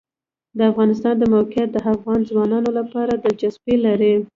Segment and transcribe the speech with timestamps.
[0.57, 4.13] د افغانستان د موقعیت د افغان ځوانانو لپاره دلچسپي لري.